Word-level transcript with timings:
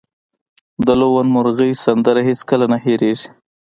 د 0.85 0.87
لوون 1.01 1.27
مرغۍ 1.35 1.71
سندره 1.85 2.21
هیڅکله 2.27 2.65
نه 2.73 2.77
هیریږي 2.85 3.29